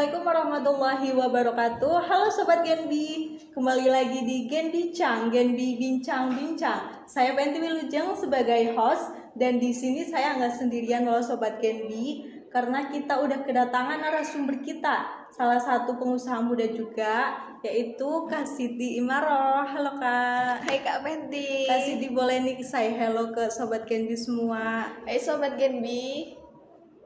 Assalamualaikum 0.00 0.32
warahmatullahi 0.32 1.08
wabarakatuh. 1.12 1.96
Halo 2.08 2.32
sobat 2.32 2.64
Genbi, 2.64 3.36
kembali 3.52 3.84
lagi 3.84 4.24
di 4.24 4.48
Genbi 4.48 4.96
Chang, 4.96 5.28
Genbi 5.28 5.76
Bincang 5.76 6.32
Bincang. 6.32 7.04
Saya 7.04 7.36
Penti 7.36 7.60
Wilujeng 7.60 8.16
sebagai 8.16 8.72
host 8.72 9.12
dan 9.36 9.60
di 9.60 9.76
sini 9.76 10.00
saya 10.08 10.40
nggak 10.40 10.56
sendirian 10.56 11.04
loh 11.04 11.20
sobat 11.20 11.60
Genbi 11.60 12.24
karena 12.48 12.88
kita 12.88 13.20
udah 13.20 13.44
kedatangan 13.44 14.00
narasumber 14.00 14.64
kita, 14.64 15.28
salah 15.36 15.60
satu 15.60 16.00
pengusaha 16.00 16.40
muda 16.40 16.64
juga 16.72 17.36
yaitu 17.60 18.24
Kak 18.24 18.48
Siti 18.48 18.96
Imaro. 18.96 19.68
Halo 19.68 20.00
Kak. 20.00 20.64
Hai 20.64 20.80
Kak 20.80 21.04
Penti. 21.04 21.68
Kak 21.68 21.84
Siti 21.84 22.08
boleh 22.08 22.40
nih 22.40 22.56
saya 22.64 22.88
hello 22.88 23.36
ke 23.36 23.52
sobat 23.52 23.84
Genbi 23.84 24.16
semua. 24.16 24.96
Hai 25.04 25.20
Sobat 25.20 25.60
Genbi. 25.60 26.39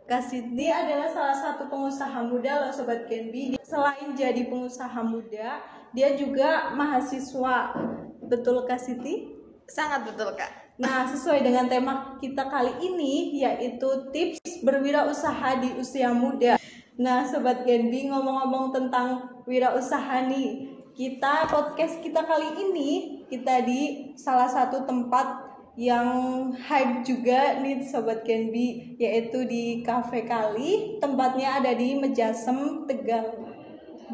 Kak 0.04 0.20
Siti 0.20 0.68
adalah 0.68 1.08
salah 1.08 1.32
satu 1.32 1.64
pengusaha 1.72 2.20
muda 2.28 2.60
loh 2.60 2.72
Sobat 2.76 3.08
Genbi. 3.08 3.56
Selain 3.64 4.12
jadi 4.12 4.52
pengusaha 4.52 5.00
muda, 5.00 5.64
dia 5.96 6.12
juga 6.12 6.76
mahasiswa. 6.76 7.72
Betul 8.20 8.68
Kak 8.68 8.84
Siti? 8.84 9.32
Sangat 9.64 10.04
betul 10.04 10.36
Kak. 10.36 10.76
Nah, 10.76 11.08
sesuai 11.08 11.40
dengan 11.40 11.72
tema 11.72 12.20
kita 12.20 12.52
kali 12.52 12.84
ini 12.84 13.40
yaitu 13.40 14.12
tips 14.12 14.60
berwirausaha 14.60 15.64
di 15.64 15.72
usia 15.80 16.12
muda. 16.12 16.60
Nah, 17.00 17.24
Sobat 17.24 17.64
Genbi 17.64 18.12
ngomong-ngomong 18.12 18.76
tentang 18.76 19.40
wirausaha 19.48 20.28
nih. 20.28 20.68
Kita 20.92 21.48
podcast 21.48 22.04
kita 22.04 22.28
kali 22.28 22.60
ini 22.60 22.90
kita 23.32 23.64
di 23.64 24.12
salah 24.20 24.52
satu 24.52 24.84
tempat 24.84 25.53
yang 25.74 26.08
hype 26.54 27.02
juga 27.02 27.58
nih 27.58 27.82
Sobat 27.90 28.22
Genbi 28.22 28.94
yaitu 28.98 29.42
di 29.42 29.82
Cafe 29.82 30.22
Kali 30.22 31.02
tempatnya 31.02 31.58
ada 31.58 31.74
di 31.74 31.98
Mejasem 31.98 32.86
Tegal 32.86 33.34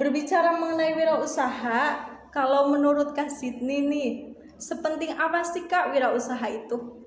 berbicara 0.01 0.57
mengenai 0.57 0.97
wirausaha 0.97 2.09
kalau 2.33 2.73
menurut 2.73 3.13
Kak 3.13 3.29
Sidney 3.29 3.85
nih 3.85 4.11
sepenting 4.57 5.13
apa 5.21 5.45
sih 5.45 5.69
Kak 5.69 5.93
wirausaha 5.93 6.49
itu 6.49 7.01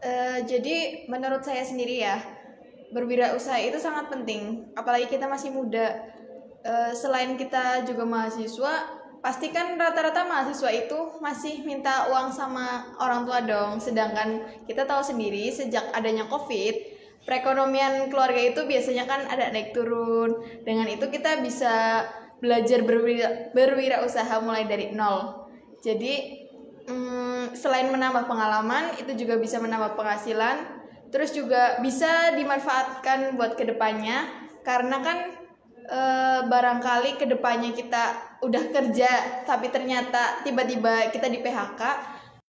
Uh, 0.00 0.40
jadi 0.48 1.04
menurut 1.12 1.44
saya 1.44 1.60
sendiri 1.60 2.00
ya 2.00 2.16
berwirausaha 2.88 3.60
itu 3.60 3.76
sangat 3.76 4.08
penting. 4.08 4.72
Apalagi 4.72 5.12
kita 5.12 5.28
masih 5.28 5.52
muda. 5.52 6.08
Uh, 6.60 6.92
selain 6.92 7.40
kita 7.40 7.88
juga 7.88 8.04
mahasiswa, 8.04 8.99
pasti 9.20 9.52
kan 9.52 9.76
rata-rata 9.76 10.24
mahasiswa 10.24 10.72
itu 10.72 10.98
masih 11.20 11.64
minta 11.64 12.08
uang 12.08 12.32
sama 12.32 12.96
orang 12.96 13.28
tua 13.28 13.40
dong. 13.44 13.76
Sedangkan 13.80 14.44
kita 14.64 14.88
tahu 14.88 15.04
sendiri 15.04 15.52
sejak 15.52 15.92
adanya 15.92 16.24
COVID, 16.28 16.74
perekonomian 17.28 18.08
keluarga 18.08 18.40
itu 18.40 18.64
biasanya 18.64 19.04
kan 19.04 19.28
ada 19.28 19.52
naik 19.52 19.76
turun. 19.76 20.40
Dengan 20.64 20.88
itu 20.88 21.08
kita 21.12 21.44
bisa 21.44 22.04
belajar 22.40 22.80
berwira, 22.82 23.52
berwirausaha 23.52 24.40
mulai 24.40 24.64
dari 24.64 24.96
nol. 24.96 25.48
Jadi 25.84 26.44
hmm, 26.88 27.52
selain 27.52 27.92
menambah 27.92 28.24
pengalaman, 28.24 28.96
itu 28.96 29.12
juga 29.16 29.36
bisa 29.36 29.60
menambah 29.60 29.96
penghasilan. 29.96 30.80
Terus 31.10 31.34
juga 31.36 31.82
bisa 31.84 32.32
dimanfaatkan 32.38 33.34
buat 33.34 33.58
ke 33.58 33.66
depannya, 33.66 34.30
karena 34.62 35.02
kan 35.02 35.18
barangkali 36.50 37.16
ke 37.16 37.30
depannya 37.30 37.70
kita 37.70 38.34
udah 38.42 38.64
kerja, 38.74 39.10
tapi 39.46 39.70
ternyata 39.70 40.42
tiba-tiba 40.42 41.14
kita 41.14 41.30
di 41.30 41.38
PHK. 41.38 41.80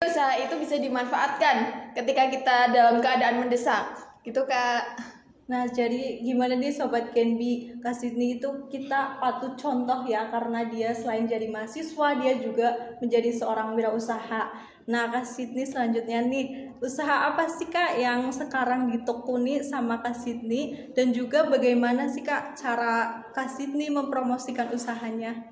Usaha 0.01 0.33
itu 0.41 0.57
bisa 0.57 0.81
dimanfaatkan 0.81 1.55
ketika 1.93 2.27
kita 2.33 2.57
dalam 2.73 2.97
keadaan 2.99 3.45
mendesak, 3.45 3.93
gitu 4.25 4.43
kak. 4.49 4.97
Nah, 5.43 5.67
jadi 5.67 6.23
gimana 6.23 6.55
nih 6.55 6.71
Sobat 6.71 7.11
Genbi 7.11 7.75
Kak 7.83 7.99
itu 7.99 8.49
kita 8.71 9.19
patut 9.19 9.59
contoh 9.59 10.07
ya 10.07 10.31
karena 10.31 10.63
dia 10.71 10.95
selain 10.95 11.27
jadi 11.27 11.51
mahasiswa 11.51 12.15
dia 12.15 12.39
juga 12.39 12.95
menjadi 13.03 13.27
seorang 13.35 13.75
wirausaha. 13.75 14.55
Nah, 14.87 15.11
Kak 15.11 15.27
Sidney 15.27 15.67
selanjutnya 15.67 16.23
nih, 16.23 16.71
usaha 16.79 17.27
apa 17.27 17.47
sih 17.51 17.67
Kak 17.67 17.99
yang 17.99 18.31
sekarang 18.31 18.87
ditekuni 18.87 19.59
sama 19.59 19.99
Kak 19.99 20.15
Sidney 20.15 20.91
dan 20.95 21.11
juga 21.11 21.43
bagaimana 21.47 22.07
sih 22.07 22.23
Kak 22.23 22.55
cara 22.55 23.27
Kak 23.35 23.51
Sidney 23.51 23.91
mempromosikan 23.91 24.71
usahanya? 24.71 25.43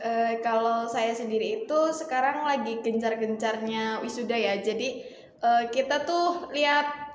E, 0.00 0.40
kalau 0.40 0.88
saya 0.88 1.12
sendiri 1.12 1.64
itu 1.64 1.80
sekarang 1.92 2.44
lagi 2.44 2.80
gencar-gencarnya 2.80 4.00
wisuda 4.00 4.36
ya. 4.36 4.60
Jadi 4.60 5.04
e, 5.40 5.50
kita 5.72 6.04
tuh 6.04 6.52
lihat 6.52 7.05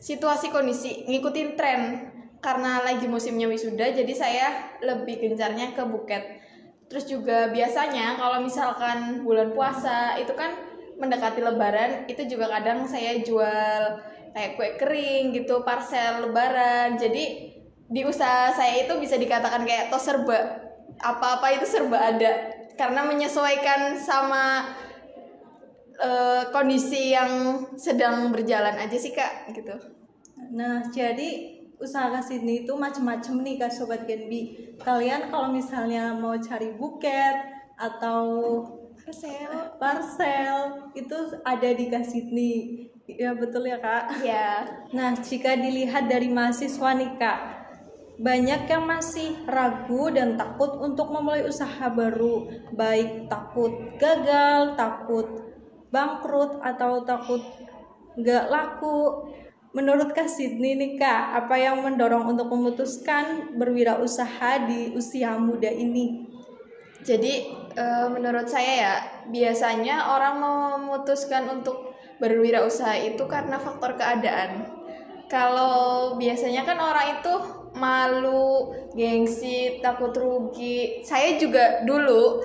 situasi 0.00 0.48
kondisi 0.48 1.04
ngikutin 1.06 1.48
tren. 1.54 1.82
Karena 2.40 2.80
lagi 2.80 3.04
musimnya 3.04 3.44
wisuda 3.52 3.92
jadi 3.92 4.12
saya 4.16 4.46
lebih 4.80 5.20
gencarnya 5.20 5.76
ke 5.76 5.84
buket. 5.84 6.40
Terus 6.88 7.04
juga 7.04 7.52
biasanya 7.52 8.16
kalau 8.16 8.40
misalkan 8.40 9.20
bulan 9.20 9.52
puasa 9.52 10.16
itu 10.16 10.32
kan 10.32 10.56
mendekati 10.96 11.44
lebaran 11.44 12.08
itu 12.08 12.24
juga 12.24 12.48
kadang 12.48 12.88
saya 12.88 13.20
jual 13.20 13.80
kayak 14.32 14.56
kue 14.56 14.68
kering 14.80 15.36
gitu 15.36 15.60
parcel 15.68 16.32
lebaran. 16.32 16.96
Jadi 16.96 17.52
di 17.92 18.02
usaha 18.08 18.56
saya 18.56 18.88
itu 18.88 18.96
bisa 18.96 19.20
dikatakan 19.20 19.68
kayak 19.68 19.92
tos 19.92 20.08
serba 20.08 20.64
apa-apa 20.96 21.60
itu 21.60 21.68
serba 21.68 22.00
ada. 22.00 22.56
Karena 22.80 23.04
menyesuaikan 23.04 24.00
sama 24.00 24.64
uh, 26.00 26.42
kondisi 26.50 27.12
yang 27.12 27.62
sedang 27.76 28.32
berjalan 28.32 28.74
aja 28.80 28.96
sih 28.96 29.12
kak 29.12 29.52
gitu. 29.52 29.76
Nah 30.56 30.88
jadi 30.88 31.60
usaha 31.80 32.20
sini 32.20 32.64
itu 32.64 32.72
macam-macam 32.76 33.34
nih 33.44 33.54
kak 33.60 33.72
sobat 33.72 34.04
Genbi. 34.08 34.74
Kalian 34.80 35.28
kalau 35.28 35.52
misalnya 35.52 36.16
mau 36.16 36.36
cari 36.40 36.72
buket 36.76 37.36
atau 37.76 38.24
parcel 39.00 39.52
parcel 39.80 40.56
itu 40.92 41.16
ada 41.44 41.70
di 41.72 41.86
Sydney. 41.88 42.54
Ya 43.08 43.32
betul 43.36 43.68
ya 43.68 43.80
kak. 43.80 44.22
Ya. 44.24 44.64
Nah 44.92 45.16
jika 45.18 45.56
dilihat 45.56 46.06
dari 46.06 46.28
mahasiswa 46.30 46.90
nih 46.94 47.12
kak, 47.16 47.40
banyak 48.20 48.68
yang 48.68 48.84
masih 48.84 49.32
ragu 49.48 50.12
dan 50.12 50.36
takut 50.36 50.76
untuk 50.84 51.08
memulai 51.08 51.42
usaha 51.48 51.88
baru, 51.88 52.52
baik 52.76 53.32
takut 53.32 53.96
gagal, 53.96 54.76
takut 54.76 55.50
bangkrut 55.90 56.62
atau 56.62 57.02
takut 57.04 57.42
nggak 58.18 58.46
laku. 58.50 59.26
Menurut 59.70 60.10
Kak 60.10 60.26
Sidney 60.26 60.74
nih 60.74 60.98
Kak, 60.98 61.46
apa 61.46 61.54
yang 61.54 61.86
mendorong 61.86 62.34
untuk 62.34 62.50
memutuskan 62.50 63.54
berwirausaha 63.54 64.66
di 64.66 64.90
usia 64.98 65.38
muda 65.38 65.70
ini? 65.70 66.26
Jadi 67.06 67.54
e, 67.78 67.84
menurut 68.10 68.50
saya 68.50 68.72
ya 68.74 68.94
biasanya 69.30 70.10
orang 70.10 70.42
memutuskan 70.42 71.46
untuk 71.54 71.94
berwirausaha 72.18 72.98
itu 73.14 73.22
karena 73.30 73.62
faktor 73.62 73.94
keadaan. 73.94 74.66
Kalau 75.30 76.18
biasanya 76.18 76.66
kan 76.66 76.82
orang 76.82 77.22
itu 77.22 77.34
malu, 77.78 78.74
gengsi, 78.98 79.78
takut 79.78 80.10
rugi. 80.10 81.06
Saya 81.06 81.38
juga 81.38 81.86
dulu 81.86 82.42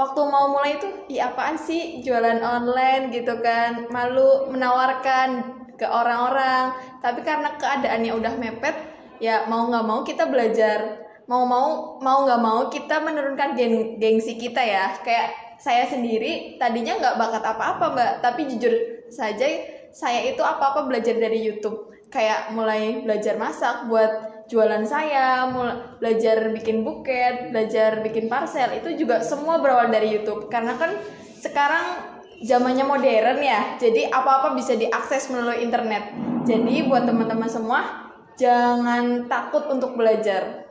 waktu 0.00 0.20
mau 0.24 0.56
mulai 0.56 0.80
itu, 0.80 0.88
iya 1.12 1.28
apaan 1.28 1.60
sih 1.60 2.00
jualan 2.00 2.40
online 2.40 3.12
gitu 3.12 3.36
kan, 3.44 3.84
malu 3.92 4.48
menawarkan 4.48 5.60
ke 5.76 5.84
orang-orang. 5.84 6.72
Tapi 7.04 7.20
karena 7.20 7.60
keadaannya 7.60 8.12
udah 8.16 8.32
mepet, 8.40 8.76
ya 9.20 9.44
mau 9.52 9.68
nggak 9.68 9.84
mau 9.84 10.00
kita 10.00 10.24
belajar. 10.32 11.04
Mau 11.28 11.44
mau 11.44 12.00
mau 12.00 12.24
nggak 12.24 12.42
mau 12.42 12.60
kita 12.72 12.96
menurunkan 13.04 13.54
geng 13.54 14.00
gengsi 14.00 14.40
kita 14.40 14.64
ya. 14.64 14.96
Kayak 15.04 15.36
saya 15.60 15.84
sendiri 15.84 16.56
tadinya 16.56 16.96
nggak 16.96 17.16
bakat 17.20 17.44
apa-apa 17.44 17.84
mbak, 17.92 18.12
tapi 18.24 18.48
jujur 18.48 18.72
saja 19.12 19.46
saya 19.92 20.32
itu 20.32 20.40
apa-apa 20.40 20.88
belajar 20.88 21.20
dari 21.20 21.44
YouTube. 21.44 21.92
Kayak 22.10 22.50
mulai 22.52 23.06
belajar 23.06 23.38
masak 23.38 23.86
buat 23.86 24.44
jualan 24.50 24.82
saya, 24.82 25.46
mulai 25.46 25.78
belajar 26.02 26.50
bikin 26.50 26.82
buket, 26.82 27.54
belajar 27.54 28.02
bikin 28.02 28.26
parcel, 28.26 28.74
itu 28.74 28.98
juga 28.98 29.22
semua 29.22 29.62
berawal 29.62 29.94
dari 29.94 30.10
YouTube. 30.10 30.50
Karena 30.50 30.74
kan 30.74 30.98
sekarang 31.38 32.18
zamannya 32.42 32.82
modern 32.82 33.38
ya, 33.38 33.78
jadi 33.78 34.10
apa-apa 34.10 34.58
bisa 34.58 34.74
diakses 34.74 35.30
melalui 35.30 35.62
internet. 35.62 36.10
Jadi 36.42 36.90
buat 36.90 37.06
teman-teman 37.06 37.46
semua, 37.46 38.10
jangan 38.34 39.30
takut 39.30 39.70
untuk 39.70 39.94
belajar. 39.94 40.69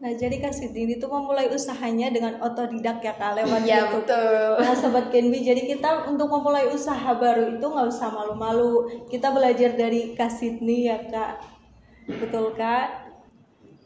Nah, 0.00 0.16
jadi 0.16 0.40
Kak 0.40 0.56
Siti 0.56 0.88
ini 0.88 0.96
tuh 0.96 1.12
memulai 1.12 1.52
usahanya 1.52 2.08
dengan 2.08 2.40
otodidak 2.40 3.04
ya 3.04 3.12
Kak 3.20 3.36
lewat 3.36 3.68
ya, 3.68 3.84
YouTube. 3.84 4.08
betul. 4.08 4.52
Nah, 4.64 4.72
Sobat 4.72 5.06
Kenbi, 5.12 5.44
jadi 5.44 5.60
kita 5.68 6.08
untuk 6.08 6.32
memulai 6.32 6.72
usaha 6.72 7.12
baru 7.20 7.60
itu 7.60 7.66
nggak 7.68 7.88
usah 7.92 8.08
malu-malu. 8.08 8.88
Kita 9.12 9.28
belajar 9.28 9.76
dari 9.76 10.16
Kak 10.16 10.32
Sydney 10.32 10.88
ya 10.88 11.04
Kak. 11.04 11.44
Betul 12.08 12.56
Kak? 12.56 13.12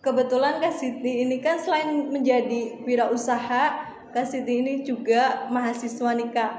Kebetulan 0.06 0.62
Kak 0.62 0.70
Sydney 0.70 1.26
ini 1.26 1.42
kan 1.42 1.58
selain 1.58 2.06
menjadi 2.06 2.78
wirausaha, 2.86 3.64
Kak 4.14 4.30
Siti 4.30 4.62
ini 4.62 4.86
juga 4.86 5.50
mahasiswa 5.50 6.14
nih 6.14 6.30
Kak. 6.30 6.52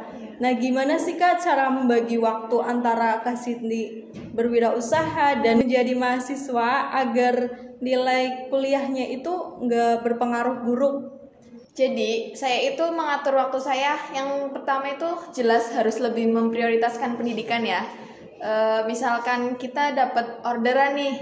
Nah 0.43 0.51
gimana 0.59 0.99
sih 0.99 1.15
Kak 1.15 1.39
cara 1.39 1.71
membagi 1.71 2.19
waktu 2.19 2.59
antara 2.59 3.23
Kak 3.23 3.39
Siti 3.39 4.03
berwirausaha 4.35 5.39
dan 5.39 5.63
menjadi 5.63 5.95
mahasiswa 5.95 6.91
agar 6.91 7.35
nilai 7.83 8.47
kuliahnya 8.51 9.11
itu 9.11 9.33
nggak 9.63 10.03
berpengaruh 10.03 10.63
buruk 10.63 11.15
Jadi, 11.75 12.31
saya 12.39 12.71
itu 12.71 12.79
mengatur 12.87 13.35
waktu 13.35 13.59
saya 13.59 13.99
yang 14.15 14.47
pertama 14.55 14.95
itu 14.95 15.11
jelas 15.35 15.67
harus 15.75 15.99
lebih 15.99 16.31
memprioritaskan 16.31 17.19
pendidikan 17.19 17.67
ya. 17.67 17.83
E, 18.39 18.51
misalkan 18.87 19.59
kita 19.59 19.91
dapat 19.91 20.39
orderan 20.47 20.95
nih, 20.95 21.19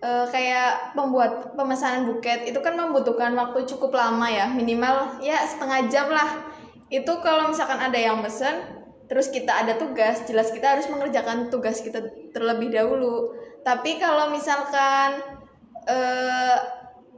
e, 0.00 0.10
kayak 0.32 0.96
pembuat 0.96 1.52
pemesanan 1.52 2.08
buket 2.08 2.48
itu 2.48 2.56
kan 2.64 2.72
membutuhkan 2.72 3.36
waktu 3.36 3.68
cukup 3.68 3.92
lama 3.92 4.32
ya, 4.32 4.48
minimal 4.48 5.20
ya 5.20 5.44
setengah 5.44 5.84
jam 5.92 6.08
lah. 6.08 6.40
Itu 6.88 7.20
kalau 7.20 7.52
misalkan 7.52 7.76
ada 7.84 8.00
yang 8.00 8.24
pesen, 8.24 8.64
terus 9.12 9.28
kita 9.28 9.52
ada 9.52 9.76
tugas, 9.76 10.24
jelas 10.24 10.48
kita 10.56 10.72
harus 10.72 10.88
mengerjakan 10.88 11.52
tugas 11.52 11.84
kita 11.84 12.00
terlebih 12.32 12.72
dahulu. 12.72 13.36
Tapi 13.60 14.00
kalau 14.00 14.32
misalkan 14.32 15.41
e, 15.86 15.98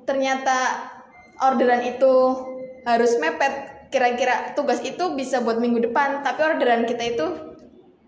ternyata 0.04 0.90
orderan 1.40 1.82
itu 1.84 2.12
harus 2.84 3.16
mepet. 3.18 3.72
Kira-kira 3.88 4.58
tugas 4.58 4.82
itu 4.82 5.14
bisa 5.14 5.38
buat 5.38 5.62
minggu 5.62 5.90
depan 5.90 6.26
tapi 6.26 6.40
orderan 6.42 6.82
kita 6.84 7.04
itu 7.14 7.26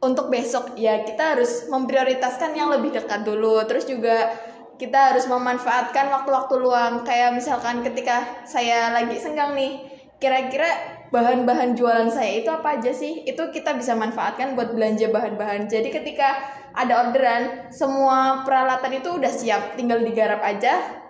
untuk 0.02 0.28
besok. 0.28 0.74
Ya 0.76 1.06
kita 1.06 1.38
harus 1.38 1.70
memprioritaskan 1.70 2.52
yang 2.58 2.74
lebih 2.74 2.94
dekat 2.94 3.22
dulu. 3.22 3.62
Terus 3.64 3.86
juga 3.86 4.34
kita 4.76 5.14
harus 5.14 5.24
memanfaatkan 5.30 6.10
waktu-waktu 6.12 6.54
luang. 6.60 7.06
Kayak 7.06 7.38
misalkan 7.38 7.80
ketika 7.86 8.44
saya 8.44 8.92
lagi 8.92 9.16
senggang 9.16 9.56
nih 9.56 9.86
kira-kira 10.16 10.68
bahan-bahan 11.12 11.76
jualan 11.76 12.08
saya 12.10 12.40
itu 12.42 12.50
apa 12.50 12.80
aja 12.80 12.92
sih? 12.92 13.24
Itu 13.24 13.48
kita 13.54 13.76
bisa 13.78 13.96
manfaatkan 13.96 14.58
buat 14.58 14.74
belanja 14.74 15.08
bahan-bahan. 15.08 15.70
Jadi 15.70 15.88
ketika 15.92 16.36
ada 16.76 17.08
orderan 17.08 17.72
semua 17.72 18.44
peralatan 18.44 19.00
itu 19.00 19.16
udah 19.16 19.32
siap 19.32 19.80
tinggal 19.80 20.04
digarap 20.04 20.44
aja 20.44 21.02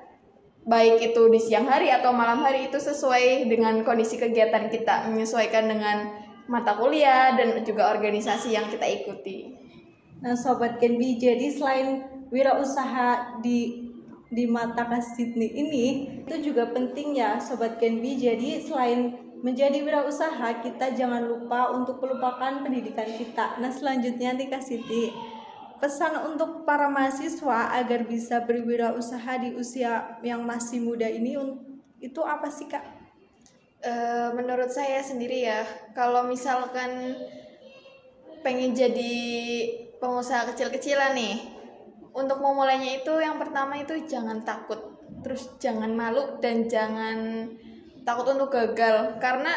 baik 0.67 1.15
itu 1.15 1.23
di 1.31 1.39
siang 1.39 1.71
hari 1.71 1.95
atau 1.95 2.11
malam 2.11 2.43
hari 2.43 2.67
itu 2.71 2.79
sesuai 2.79 3.47
dengan 3.47 3.87
kondisi 3.87 4.19
kegiatan 4.19 4.67
kita 4.67 5.07
menyesuaikan 5.07 5.71
dengan 5.71 6.27
mata 6.51 6.75
kuliah 6.75 7.35
dan 7.39 7.63
juga 7.63 7.95
organisasi 7.95 8.55
yang 8.55 8.67
kita 8.67 8.87
ikuti. 8.87 9.55
Nah, 10.23 10.35
sobat 10.35 10.83
Kenbi, 10.83 11.19
jadi 11.23 11.55
selain 11.55 12.03
wirausaha 12.35 13.39
di 13.43 13.87
di 14.27 14.43
mata 14.51 14.91
Kak 14.91 15.15
Sydney 15.15 15.55
ini 15.55 15.87
itu 16.27 16.51
juga 16.51 16.67
penting 16.75 17.15
ya 17.15 17.39
sobat 17.39 17.79
Kenbi. 17.79 18.19
Jadi 18.19 18.59
selain 18.67 19.15
menjadi 19.47 19.87
wirausaha, 19.87 20.67
kita 20.67 20.99
jangan 20.99 21.23
lupa 21.31 21.71
untuk 21.79 22.03
melupakan 22.03 22.67
pendidikan 22.67 23.07
kita. 23.07 23.63
Nah, 23.63 23.71
selanjutnya 23.71 24.35
nih 24.35 24.51
Kak 24.51 24.67
Siti, 24.67 25.15
pesan 25.77 26.17
untuk 26.33 26.65
para 26.65 26.89
mahasiswa 26.89 27.77
agar 27.77 28.05
bisa 28.09 28.43
berwirausaha 28.45 29.41
di 29.41 29.55
usia 29.55 30.21
yang 30.25 30.43
masih 30.43 30.81
muda 30.83 31.07
ini 31.07 31.37
itu 32.01 32.21
apa 32.25 32.49
sih 32.49 32.69
kak? 32.69 32.85
E, 33.81 33.93
menurut 34.35 34.69
saya 34.73 35.01
sendiri 35.05 35.47
ya, 35.47 35.63
kalau 35.93 36.27
misalkan 36.27 37.17
pengen 38.45 38.73
jadi 38.73 39.15
pengusaha 40.01 40.49
kecil-kecilan 40.53 41.17
nih, 41.17 41.37
untuk 42.17 42.41
memulainya 42.41 43.05
itu 43.05 43.13
yang 43.21 43.37
pertama 43.37 43.77
itu 43.77 43.93
jangan 44.09 44.41
takut, 44.45 44.81
terus 45.21 45.53
jangan 45.61 45.93
malu 45.93 46.41
dan 46.41 46.65
jangan 46.65 47.49
takut 48.09 48.33
untuk 48.33 48.53
gagal 48.53 49.21
karena 49.21 49.53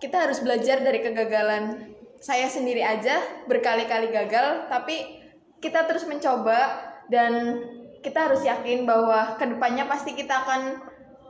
kita 0.00 0.28
harus 0.28 0.40
belajar 0.40 0.80
dari 0.80 0.98
kegagalan. 1.04 1.94
Saya 2.22 2.46
sendiri 2.46 2.82
aja 2.86 3.18
berkali-kali 3.50 4.14
gagal, 4.14 4.70
tapi 4.70 5.21
kita 5.62 5.86
terus 5.86 6.04
mencoba 6.10 6.90
dan 7.06 7.62
kita 8.02 8.28
harus 8.28 8.42
yakin 8.42 8.82
bahwa 8.82 9.38
ke 9.38 9.46
depannya 9.46 9.86
pasti 9.86 10.18
kita 10.18 10.42
akan 10.42 10.82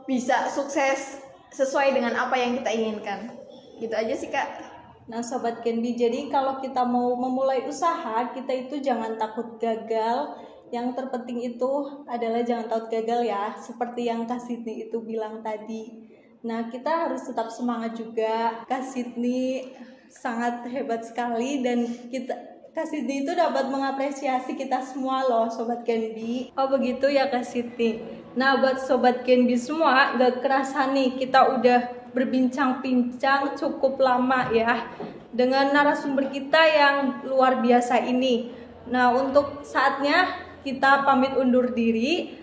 bisa 0.09 0.49
sukses 0.49 1.21
sesuai 1.53 1.93
dengan 1.93 2.17
apa 2.17 2.33
yang 2.33 2.57
kita 2.57 2.73
inginkan. 2.73 3.29
Gitu 3.77 3.93
aja 3.93 4.13
sih 4.17 4.33
kak. 4.33 4.73
Nah 5.05 5.21
sobat 5.21 5.61
Candy, 5.61 5.93
jadi 5.93 6.31
kalau 6.33 6.57
kita 6.57 6.81
mau 6.81 7.13
memulai 7.13 7.67
usaha, 7.67 8.33
kita 8.33 8.51
itu 8.55 8.81
jangan 8.81 9.19
takut 9.21 9.61
gagal. 9.61 10.41
Yang 10.73 10.97
terpenting 10.97 11.53
itu 11.53 11.71
adalah 12.09 12.41
jangan 12.41 12.65
takut 12.65 12.89
gagal 12.89 13.21
ya, 13.29 13.53
seperti 13.53 14.09
yang 14.09 14.25
Kak 14.25 14.41
Sydney 14.41 14.89
itu 14.89 14.97
bilang 15.05 15.45
tadi. 15.45 16.09
Nah 16.41 16.65
kita 16.65 17.05
harus 17.05 17.21
tetap 17.29 17.53
semangat 17.53 17.93
juga. 17.93 18.65
Kak 18.65 18.81
Sydney 18.81 19.69
sangat 20.09 20.65
hebat 20.73 21.05
sekali 21.05 21.61
dan 21.61 21.85
kita 22.09 22.52
Kak 22.73 22.89
Siti 22.89 23.21
itu 23.21 23.29
dapat 23.37 23.69
mengapresiasi 23.69 24.57
kita 24.57 24.81
semua 24.81 25.21
loh 25.29 25.45
Sobat 25.45 25.85
Kenbi 25.85 26.49
Oh 26.57 26.65
begitu 26.65 27.05
ya 27.05 27.29
Kak 27.29 27.45
Siti 27.45 28.01
Nah 28.33 28.57
buat 28.57 28.81
Sobat 28.81 29.21
Kenbi 29.21 29.53
semua 29.53 30.17
gak 30.17 30.41
kerasa 30.41 30.89
nih 30.89 31.13
kita 31.13 31.53
udah 31.53 32.09
berbincang-bincang 32.17 33.53
cukup 33.53 34.01
lama 34.01 34.49
ya 34.49 34.89
Dengan 35.29 35.69
narasumber 35.69 36.33
kita 36.33 36.61
yang 36.65 37.25
luar 37.29 37.61
biasa 37.61 38.09
ini. 38.09 38.49
Nah 38.89 39.13
untuk 39.13 39.61
saatnya 39.61 40.29
kita 40.65 41.05
pamit 41.05 41.33
undur 41.37 41.73
diri. 41.73 42.37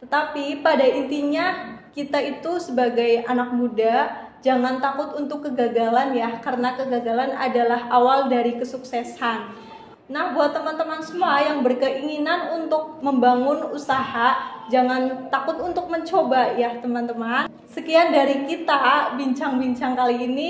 Tetapi 0.00 0.64
pada 0.64 0.84
intinya 0.88 1.76
kita 1.92 2.20
itu 2.20 2.56
sebagai 2.60 3.28
anak 3.28 3.52
muda 3.52 4.28
jangan 4.40 4.80
takut 4.80 5.12
untuk 5.20 5.48
kegagalan 5.48 6.16
ya 6.16 6.40
karena 6.40 6.72
kegagalan 6.76 7.36
adalah 7.36 7.92
awal 7.92 8.32
dari 8.32 8.56
kesuksesan. 8.56 9.69
Nah, 10.10 10.34
buat 10.34 10.50
teman-teman 10.50 10.98
semua 10.98 11.38
yang 11.38 11.62
berkeinginan 11.62 12.50
untuk 12.58 12.98
membangun 12.98 13.70
usaha, 13.70 14.34
jangan 14.66 15.30
takut 15.30 15.54
untuk 15.62 15.86
mencoba 15.86 16.58
ya, 16.58 16.82
teman-teman. 16.82 17.46
Sekian 17.70 18.10
dari 18.10 18.42
kita 18.42 19.14
bincang-bincang 19.14 19.94
kali 19.94 20.26
ini. 20.26 20.48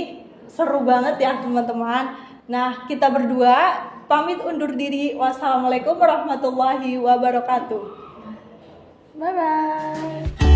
Seru 0.48 0.80
banget 0.80 1.20
ya, 1.20 1.44
teman-teman. 1.44 2.16
Nah, 2.48 2.88
kita 2.88 3.12
berdua 3.12 3.84
pamit 4.08 4.40
undur 4.40 4.72
diri. 4.72 5.12
Wassalamualaikum 5.12 5.92
warahmatullahi 5.92 6.96
wabarakatuh. 6.96 7.84
Bye 9.20 9.32
bye. 9.36 10.49